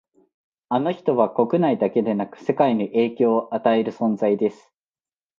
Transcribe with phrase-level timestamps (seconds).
[0.69, 4.73] あの人は国内だけでなく世界に影響を与える存在です